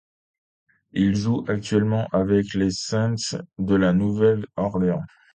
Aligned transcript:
Il 0.93 1.15
joue 1.15 1.45
actuellement 1.47 2.07
avec 2.11 2.55
les 2.55 2.71
Saints 2.71 3.37
de 3.59 3.75
La 3.75 3.93
Nouvelle-Orléans. 3.93 5.03